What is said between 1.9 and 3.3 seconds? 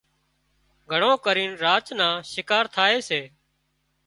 نان شڪار ٿائي سي